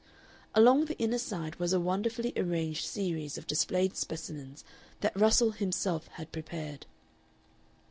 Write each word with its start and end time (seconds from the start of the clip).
Along 0.55 0.85
the 0.85 0.97
inner 0.97 1.19
side 1.19 1.57
was 1.57 1.73
a 1.73 1.79
wonderfully 1.79 2.33
arranged 2.35 2.85
series 2.87 3.37
of 3.37 3.45
displayed 3.45 3.95
specimens 3.95 4.63
that 5.01 5.15
Russell 5.15 5.51
himself 5.51 6.07
had 6.13 6.31
prepared. 6.31 6.87